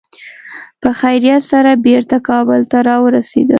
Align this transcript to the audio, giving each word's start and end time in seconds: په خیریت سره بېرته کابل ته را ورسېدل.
په 0.81 0.89
خیریت 0.99 1.43
سره 1.51 1.71
بېرته 1.87 2.17
کابل 2.29 2.61
ته 2.71 2.77
را 2.87 2.95
ورسېدل. 3.03 3.49